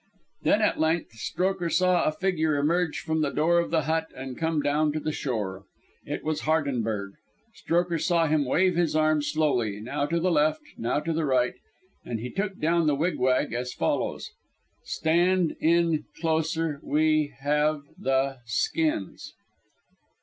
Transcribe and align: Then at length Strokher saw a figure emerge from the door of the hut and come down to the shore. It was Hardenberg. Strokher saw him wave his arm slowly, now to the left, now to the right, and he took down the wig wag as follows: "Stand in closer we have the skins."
Then 0.41 0.63
at 0.63 0.79
length 0.79 1.11
Strokher 1.11 1.69
saw 1.71 2.05
a 2.05 2.11
figure 2.11 2.55
emerge 2.55 3.01
from 3.01 3.21
the 3.21 3.29
door 3.29 3.59
of 3.59 3.69
the 3.69 3.83
hut 3.83 4.07
and 4.15 4.35
come 4.35 4.59
down 4.59 4.91
to 4.93 4.99
the 4.99 5.11
shore. 5.11 5.65
It 6.05 6.23
was 6.23 6.41
Hardenberg. 6.41 7.11
Strokher 7.53 7.99
saw 8.01 8.25
him 8.25 8.43
wave 8.43 8.75
his 8.75 8.95
arm 8.95 9.21
slowly, 9.21 9.79
now 9.79 10.07
to 10.07 10.19
the 10.19 10.31
left, 10.31 10.61
now 10.75 11.01
to 11.01 11.13
the 11.13 11.25
right, 11.27 11.53
and 12.03 12.19
he 12.19 12.31
took 12.31 12.57
down 12.57 12.87
the 12.87 12.95
wig 12.95 13.19
wag 13.19 13.53
as 13.53 13.73
follows: 13.73 14.31
"Stand 14.83 15.55
in 15.59 16.05
closer 16.19 16.79
we 16.81 17.35
have 17.39 17.83
the 17.95 18.39
skins." 18.47 19.35